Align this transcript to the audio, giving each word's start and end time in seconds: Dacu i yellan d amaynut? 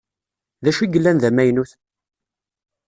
Dacu 0.63 0.81
i 0.83 0.87
yellan 0.93 1.17
d 1.21 1.23
amaynut? 1.29 1.71